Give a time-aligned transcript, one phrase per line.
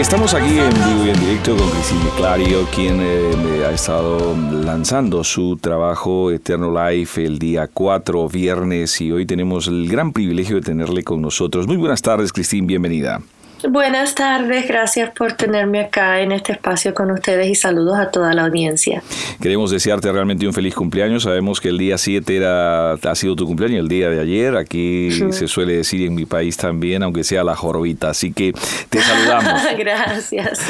[0.00, 5.24] estamos aquí en vivo y en directo con Cristina Clario, quien eh, ha estado lanzando
[5.24, 10.62] su trabajo Eterno Life el día 4, viernes, y hoy tenemos el gran privilegio de
[10.62, 11.66] tenerle con nosotros.
[11.66, 13.20] Muy buenas tardes, Cristina, bienvenida.
[13.66, 18.32] Buenas tardes, gracias por tenerme acá en este espacio con ustedes y saludos a toda
[18.32, 19.02] la audiencia.
[19.42, 21.24] Queremos desearte realmente un feliz cumpleaños.
[21.24, 24.56] Sabemos que el día 7 era, ha sido tu cumpleaños, el día de ayer.
[24.56, 28.10] Aquí se suele decir en mi país también, aunque sea la jorobita.
[28.10, 28.52] Así que
[28.90, 29.60] te saludamos.
[29.78, 30.60] gracias.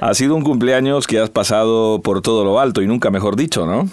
[0.00, 3.64] Ha sido un cumpleaños que has pasado por todo lo alto y nunca mejor dicho,
[3.64, 3.88] ¿no?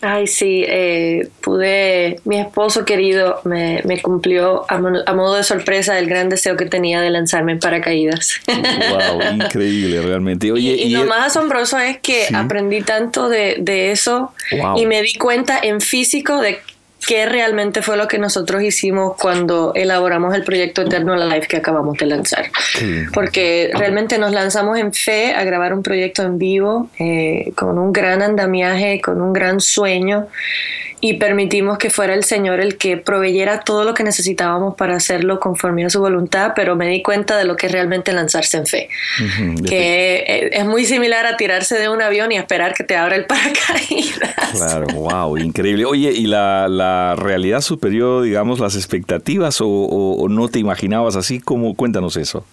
[0.00, 6.08] Ay, sí, eh, pude, mi esposo querido me, me cumplió a, modo de sorpresa el
[6.08, 8.40] gran deseo que tenía de lanzarme en paracaídas.
[8.88, 10.50] Wow, increíble realmente.
[10.52, 14.32] Oye, y, lo más asombroso es que aprendí tanto de, de eso
[14.76, 16.60] y me di cuenta en físico de
[17.06, 21.96] qué realmente fue lo que nosotros hicimos cuando elaboramos el proyecto Eterno Life que acabamos
[21.98, 22.50] de lanzar.
[23.12, 27.92] Porque realmente nos lanzamos en fe a grabar un proyecto en vivo, eh, con un
[27.92, 30.28] gran andamiaje, con un gran sueño
[31.00, 35.38] y permitimos que fuera el Señor el que proveyera todo lo que necesitábamos para hacerlo
[35.38, 38.66] conforme a su voluntad, pero me di cuenta de lo que es realmente lanzarse en
[38.66, 38.88] fe,
[39.66, 43.24] que es muy similar a tirarse de un avión y esperar que te abra el
[43.26, 44.34] paracaídas.
[44.52, 45.84] Claro, wow, increíble.
[45.84, 51.40] Oye, ¿y la, realidad superior, digamos, las expectativas o, no te imaginabas así?
[51.40, 51.74] ¿Cómo?
[51.74, 52.44] Cuéntanos eso.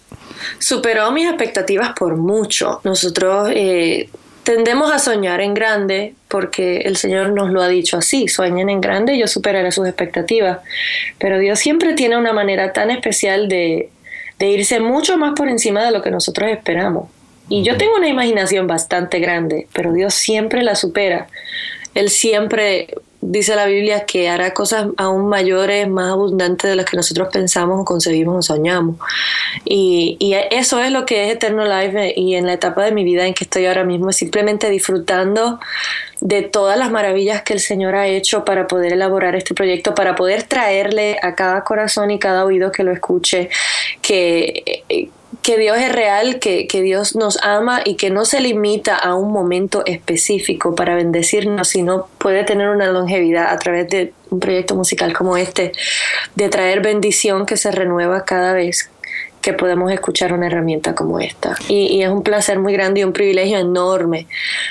[0.58, 2.80] Superó mis expectativas por mucho.
[2.84, 3.50] Nosotros...
[3.52, 4.08] Eh,
[4.46, 8.80] tendemos a soñar en grande porque el Señor nos lo ha dicho así, sueñen en
[8.80, 10.60] grande y yo superaré sus expectativas.
[11.18, 13.90] Pero Dios siempre tiene una manera tan especial de,
[14.38, 17.08] de irse mucho más por encima de lo que nosotros esperamos.
[17.48, 21.26] Y yo tengo una imaginación bastante grande, pero Dios siempre la supera.
[21.96, 22.94] Él siempre
[23.28, 27.80] dice la Biblia que hará cosas aún mayores, más abundantes de las que nosotros pensamos
[27.80, 28.96] o concebimos o soñamos.
[29.64, 30.16] Y,
[30.50, 33.34] eso es lo que es Eterno Life y en la etapa de mi vida en
[33.34, 35.58] que estoy ahora mismo, simplemente disfrutando
[36.20, 40.14] de todas las maravillas que el Señor ha hecho para poder elaborar este proyecto, para
[40.14, 43.50] poder traerle a cada corazón y cada oído que lo escuche,
[44.00, 44.75] que
[45.46, 49.32] que Dios es real, que, Dios nos ama y que no se limita a un
[49.32, 55.16] momento específico para bendecirnos, sino puede tener una longevidad a través de un proyecto musical
[55.16, 55.70] como este,
[56.34, 58.90] de traer bendición que se renueva cada vez
[59.46, 61.54] que podemos escuchar una herramienta como esta.
[61.68, 64.26] Y, es un placer muy grande y un privilegio enorme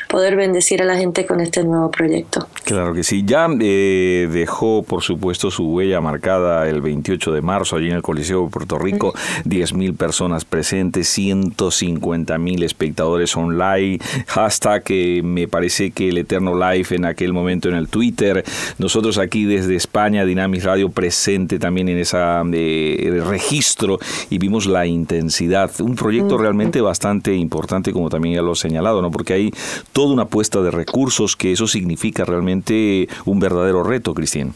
[0.09, 2.49] poder bendecir a la gente con este nuevo proyecto.
[2.65, 3.23] Claro que sí.
[3.25, 8.01] Ya eh, dejó, por supuesto, su huella marcada el 28 de marzo allí en el
[8.01, 9.13] Coliseo de Puerto Rico.
[9.45, 13.99] 10.000 personas presentes, 150 mil espectadores online.
[14.27, 18.43] Hashtag que me parece que el Eterno Life en aquel momento en el Twitter.
[18.77, 23.99] Nosotros aquí desde España, Dynamis Radio presente también en ese eh, registro
[24.29, 25.71] y vimos la intensidad.
[25.79, 29.11] Un proyecto realmente bastante importante, como también ya lo he señalado, ¿no?
[29.11, 29.51] Porque hay
[29.93, 34.53] toda una apuesta de recursos que eso significa realmente un verdadero reto, Cristian.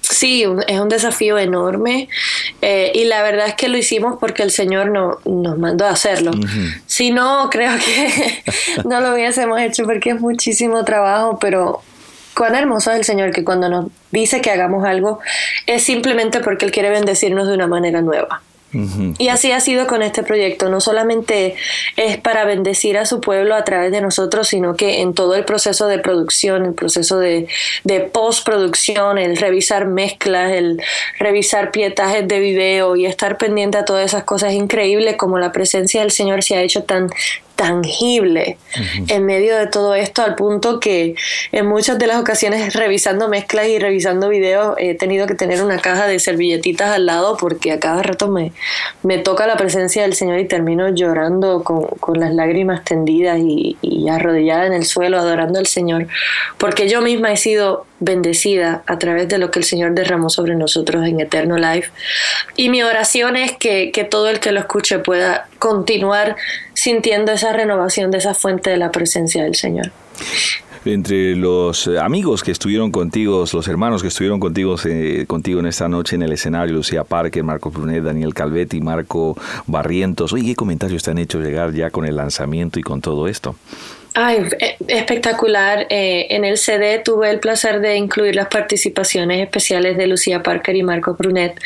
[0.00, 2.08] Sí, es un desafío enorme
[2.62, 5.90] eh, y la verdad es que lo hicimos porque el Señor no, nos mandó a
[5.90, 6.30] hacerlo.
[6.86, 8.42] Si no, creo que
[8.84, 11.82] no lo hubiésemos hecho porque es muchísimo trabajo, pero
[12.34, 15.18] cuán hermoso es el Señor que cuando nos dice que hagamos algo
[15.66, 18.42] es simplemente porque Él quiere bendecirnos de una manera nueva.
[18.72, 20.68] Y así ha sido con este proyecto.
[20.68, 21.54] No solamente
[21.96, 25.44] es para bendecir a su pueblo a través de nosotros, sino que en todo el
[25.44, 27.48] proceso de producción, el proceso de,
[27.84, 30.82] de postproducción, el revisar mezclas, el
[31.18, 36.02] revisar pietajes de video y estar pendiente a todas esas cosas increíbles como la presencia
[36.02, 37.08] del Señor se ha hecho tan
[37.58, 38.56] tangible
[39.08, 41.16] en medio de todo esto, al punto que
[41.50, 45.80] en muchas de las ocasiones revisando mezclas y revisando videos he tenido que tener una
[45.80, 48.52] caja de servilletitas al lado porque a cada rato me,
[49.02, 53.76] me toca la presencia del Señor y termino llorando con, con las lágrimas tendidas y,
[53.82, 56.06] y arrodillada en el suelo adorando al Señor,
[56.58, 60.54] porque yo misma he sido bendecida a través de lo que el Señor derramó sobre
[60.54, 61.90] nosotros en Eterno Life.
[62.56, 66.36] Y mi oración es que, que todo el que lo escuche pueda continuar
[66.74, 69.90] sintiendo esa renovación de esa fuente de la presencia del Señor
[70.84, 75.88] entre los amigos que estuvieron contigo, los hermanos que estuvieron contigo, eh, contigo en esta
[75.88, 79.36] noche en el escenario, Lucía Parker, Marco Brunet, Daniel Calvetti, Marco
[79.66, 80.32] Barrientos.
[80.32, 83.56] Oye, ¿qué comentarios te han hecho llegar ya con el lanzamiento y con todo esto?
[84.20, 85.86] Ay, e, espectacular.
[85.90, 90.74] Eh, en el CD tuve el placer de incluir las participaciones especiales de Lucía Parker
[90.74, 91.60] y Marco Brunet.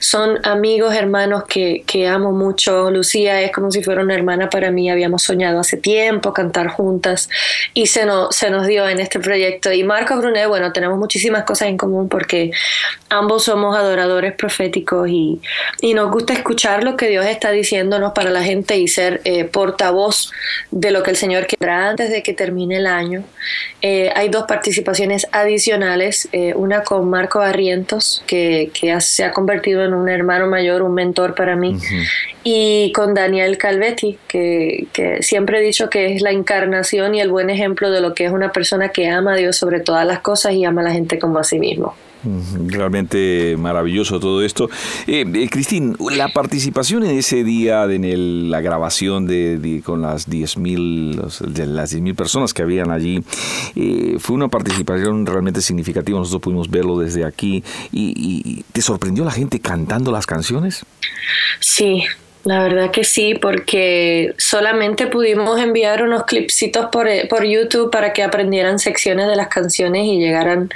[0.00, 2.90] Son amigos, hermanos que, que, amo mucho.
[2.90, 4.90] Lucía es como si fuera una hermana para mí.
[4.90, 7.28] Habíamos soñado hace tiempo cantar juntas
[7.74, 9.70] y se nos, se nos dio en este proyecto.
[9.70, 12.50] Y Marco Brunet, bueno, tenemos muchísimas cosas en común porque
[13.10, 15.38] ambos somos adoradores proféticos y,
[15.82, 19.44] y nos gusta escuchar lo que Dios está diciéndonos para la gente y ser eh,
[19.44, 20.32] portavoz
[20.70, 23.22] de lo que el Señor quiera antes de que termine el año.
[23.82, 28.70] Eh, hay dos participaciones adicionales, eh, una con Marco Barrientos, que,
[29.00, 31.76] se ha convertido en un hermano mayor, un mentor para mí,
[32.42, 37.30] y con Daniel Calvetti, que, que siempre he dicho que es la encarnación y el
[37.30, 40.20] buen ejemplo de lo que es una persona que ama a Dios sobre todas las
[40.20, 41.94] cosas y ama a la gente como a sí mismo.
[42.66, 44.68] Realmente maravilloso todo esto.
[45.06, 51.46] Eh, eh, Cristín, la participación en ese día, en la grabación de, con las 10.000
[51.46, 53.20] de las 10.000 personas que habían allí,
[53.74, 56.18] eh, fue una participación realmente significativa.
[56.18, 57.62] Nosotros pudimos verlo desde aquí.
[57.92, 60.84] ¿Y, y te sorprendió la gente cantando las canciones?
[61.60, 62.04] Sí,
[62.50, 68.12] la verdad que sí, porque solamente pudimos enviar unos clipsitos por, eh, por, YouTube para
[68.12, 70.68] que aprendieran secciones de las canciones y llegaran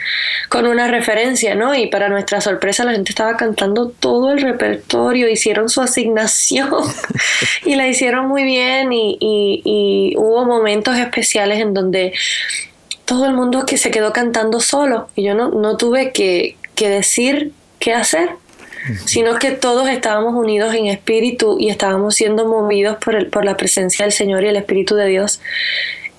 [0.48, 1.74] con una referencia, ¿no?
[1.74, 6.70] Y para nuestra sorpresa la gente estaba cantando todo el repertorio, hicieron su asignación
[7.64, 12.12] y la hicieron muy bien y, y, hubo momentos especiales en donde
[13.04, 16.88] todo el mundo que se quedó cantando solo y yo no, no tuve que, que
[16.88, 17.50] decir
[17.80, 18.43] qué hacer
[19.06, 23.56] sino que todos estábamos unidos en espíritu y estábamos siendo movidos por, el, por la
[23.56, 25.40] presencia del Señor y el Espíritu de Dios.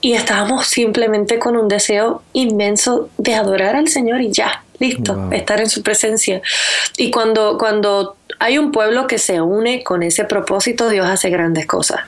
[0.01, 5.59] Y estábamos simplemente con un deseo inmenso de adorar al Señor y ya, listo, estar
[5.59, 6.41] en su presencia.
[6.97, 11.65] Y cuando, cuando hay un pueblo que se une con ese propósito, Dios hace grandes
[11.65, 12.01] cosas.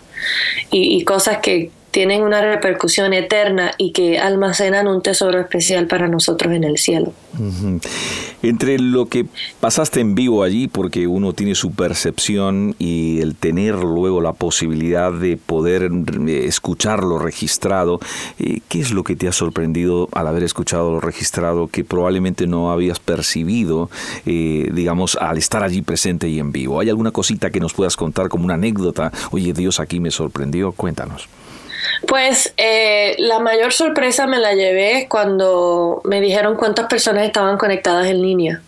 [0.69, 6.53] y cosas que, tienen una repercusión eterna y que almacenan un tesoro especial para nosotros
[6.53, 7.11] en el cielo.
[8.43, 9.25] Entre lo que
[9.59, 15.11] pasaste en vivo allí, porque uno tiene su percepción y el tener luego la posibilidad
[15.11, 17.99] de poder eh, escucharlo registrado,
[18.37, 22.45] eh, ¿qué es lo que te ha sorprendido al haber escuchado lo registrado que probablemente
[22.45, 23.89] no habías percibido,
[24.27, 26.79] eh, digamos, al estar allí presente y en vivo?
[26.79, 29.11] ¿Hay alguna cosita que nos puedas contar como una anécdota?
[29.31, 31.27] Oye, Dios aquí me sorprendió, cuéntanos.
[32.07, 38.07] Pues eh, la mayor sorpresa me la llevé cuando me dijeron cuántas personas estaban conectadas
[38.07, 38.61] en línea.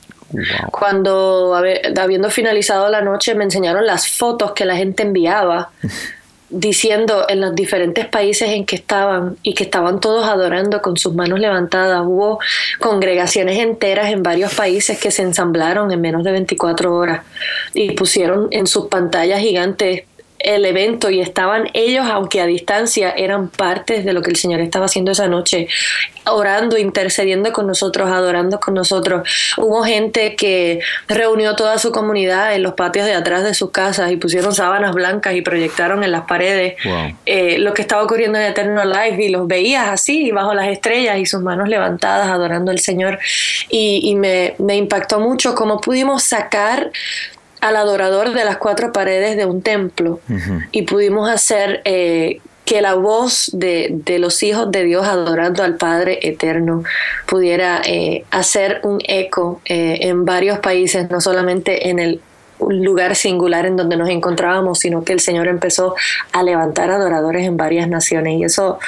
[0.71, 5.71] Cuando habiendo finalizado la noche me enseñaron las fotos que la gente enviaba
[6.49, 11.13] diciendo en los diferentes países en que estaban y que estaban todos adorando con sus
[11.13, 12.01] manos levantadas.
[12.05, 12.39] Hubo
[12.79, 17.23] congregaciones enteras en varios países que se ensamblaron en menos de 24 horas
[17.73, 20.03] y pusieron en sus pantallas gigantes
[20.39, 24.61] el evento y estaban ellos, aunque a distancia, eran partes de lo que el Señor
[24.61, 25.67] estaba haciendo esa noche,
[26.25, 29.27] orando, intercediendo con nosotros, adorando con nosotros.
[29.57, 34.11] Hubo gente que reunió toda su comunidad en los patios de atrás de sus casas
[34.11, 36.75] y pusieron sábanas blancas y proyectaron en las paredes
[37.25, 41.17] eh, lo que estaba ocurriendo en Eterno Life y los veías así, bajo las estrellas
[41.17, 43.19] y sus manos levantadas, adorando al Señor.
[43.69, 46.91] Y, me, me impactó mucho cómo pudimos sacar
[47.61, 50.19] al adorador de las cuatro paredes de un templo.
[50.71, 56.19] Y pudimos hacer eh, que la voz de, los hijos de Dios adorando al Padre
[56.21, 56.83] Eterno
[57.25, 62.21] pudiera eh, hacer un eco eh, en varios países, no solamente en el
[62.59, 65.95] lugar singular en donde nos encontrábamos, sino que el Señor empezó
[66.31, 68.39] a levantar adoradores en varias naciones.
[68.39, 68.79] Y eso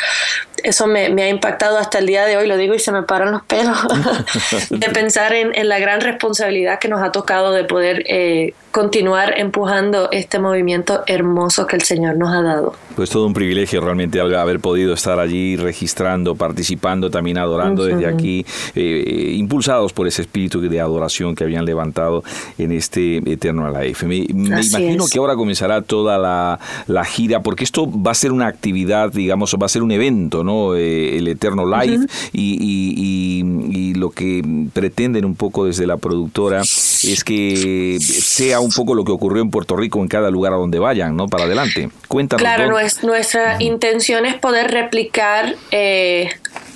[0.64, 3.32] eso me, ha impactado hasta el día de hoy, lo digo y se me paran
[3.32, 3.78] los pelos,
[4.70, 10.10] de pensar en, la gran responsabilidad que nos ha tocado de poder eh, continuar empujando
[10.12, 12.74] este movimiento hermoso que el Señor nos ha dado.
[12.96, 18.46] Pues todo un privilegio realmente haber podido estar allí registrando, participando, también adorando desde aquí,
[18.76, 22.24] eh, impulsados por ese espíritu de adoración que habían levantado
[22.58, 24.06] en este Eterno Life.
[24.06, 28.32] Me, me imagino que ahora comenzará toda la, la gira, porque esto va a ser
[28.32, 30.51] una actividad, digamos, va a ser un evento, ¿no?
[30.76, 34.44] Eh, el Eterno Life y, lo que
[34.74, 39.52] pretenden un poco desde la productora es que sea un poco lo que ocurrió en
[39.52, 41.28] Puerto Rico en cada lugar a donde vayan, ¿no?
[41.28, 41.90] Para adelante.
[42.08, 42.42] Cuéntanos.
[42.42, 42.72] Claro,
[43.04, 46.30] nuestra intención es poder replicar eh,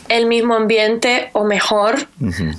[0.10, 2.08] el mismo ambiente o mejor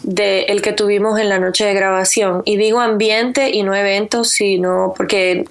[0.02, 2.42] de el que tuvimos en la noche de grabación.
[2.44, 5.44] Y digo ambiente y no eventos, sino porque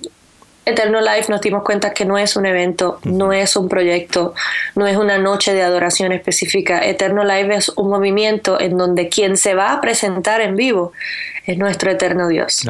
[0.65, 4.33] Eterno Life nos dimos cuenta que no es un evento, no es un proyecto,
[4.73, 6.83] no es una noche de adoración específica.
[6.83, 10.91] Eterno Life es un movimiento en donde quien se va a presentar en vivo
[11.45, 12.63] es nuestro eterno Dios.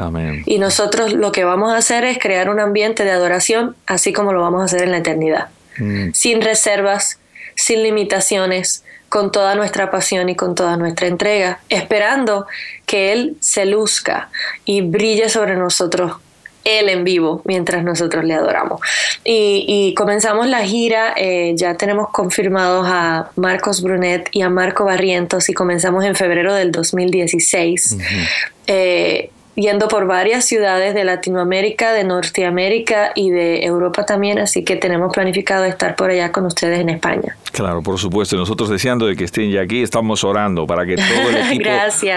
[0.46, 4.34] Y nosotros lo que vamos a hacer es crear un ambiente de adoración así como
[4.34, 5.48] lo vamos a hacer en la eternidad.
[5.78, 6.12] Mm.
[6.14, 7.20] Sin reservas,
[7.56, 12.48] sin limitaciones, con toda nuestra pasión y con toda nuestra entrega, esperando
[12.86, 14.30] que Él se luzca
[14.66, 16.18] y brille sobre nosotros
[16.66, 18.82] él en vivo mientras nosotros le adoramos.
[19.24, 25.48] Y, comenzamos la gira, eh, ya tenemos confirmados a Marcos Brunet y a Marco Barrientos
[25.50, 27.98] y comenzamos en febrero del 2016
[29.56, 35.14] yendo por varias ciudades de Latinoamérica, de Norteamérica y de Europa también, así que tenemos
[35.14, 37.36] planificado estar por allá con ustedes en España.
[37.52, 38.36] Claro, por supuesto.
[38.36, 41.70] Nosotros deseando de que estén ya aquí, estamos orando para que todo el equipo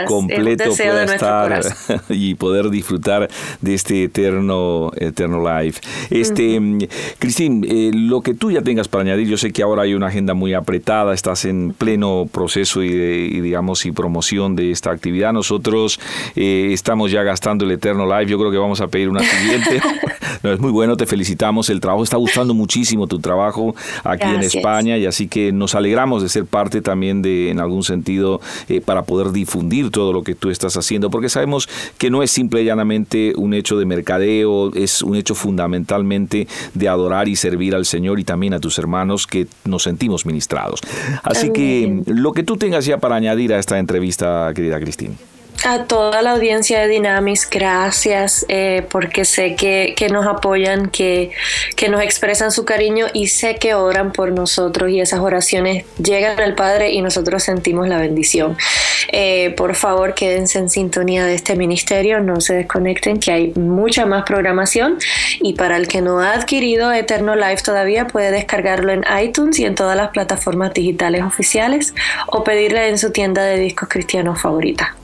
[0.06, 1.60] completo pueda estar
[2.08, 3.28] y poder disfrutar
[3.60, 5.76] de este eterno, eterno live.
[6.10, 6.60] Este,
[7.18, 10.08] Cristín, eh, lo que tú ya tengas para añadir, yo sé que ahora hay una
[10.08, 15.32] agenda muy apretada, estás en pleno proceso y, digamos y promoción de esta actividad.
[15.32, 16.00] Nosotros
[16.34, 18.30] eh, estamos ya gastando el Eterno Live.
[18.30, 19.80] Yo creo que vamos a pedir una siguiente.
[20.42, 21.68] no, es muy bueno, te felicitamos.
[21.68, 26.22] El trabajo está gustando muchísimo tu trabajo aquí en España y así que nos alegramos
[26.22, 30.34] de ser parte también de, en algún sentido, eh, para poder difundir todo lo que
[30.34, 31.68] tú estás haciendo, porque sabemos
[31.98, 36.88] que no es simple y llanamente un hecho de mercadeo, es un hecho fundamentalmente de
[36.88, 40.80] adorar y servir al Señor y también a tus hermanos que nos sentimos ministrados.
[41.22, 45.14] Así que lo que tú tengas ya para añadir a esta entrevista, querida Cristina.
[45.64, 51.32] A toda la audiencia de Dynamis, gracias eh, porque sé que, nos apoyan, que,
[51.74, 56.38] que, nos expresan su cariño y sé que oran por nosotros y esas oraciones llegan
[56.38, 58.56] al Padre y nosotros sentimos la bendición.
[59.10, 64.06] Eh, por favor, quédense en sintonía de este ministerio, no se desconecten, que hay mucha
[64.06, 64.98] más programación
[65.40, 69.64] y para el que no ha adquirido Eterno Life todavía puede descargarlo en iTunes y
[69.64, 71.94] en todas las plataformas digitales oficiales
[72.28, 74.94] o pedirle en su tienda de discos cristianos favorita.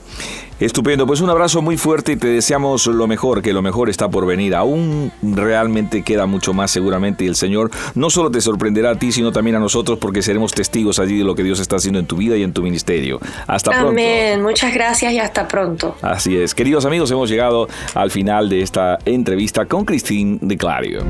[0.57, 4.07] Estupendo, pues un abrazo muy fuerte y te deseamos lo mejor, que lo mejor está
[4.09, 4.55] por venir.
[4.55, 9.11] Aún realmente queda mucho más seguramente y el Señor no solo te sorprenderá a ti,
[9.11, 12.05] sino también a nosotros porque seremos testigos allí de lo que Dios está haciendo en
[12.05, 13.19] tu vida y en tu ministerio.
[13.47, 13.89] Hasta pronto.
[13.89, 15.97] Amén, muchas gracias y hasta pronto.
[16.01, 21.03] Así es, queridos amigos, hemos llegado al final de esta entrevista con Cristín de Clario.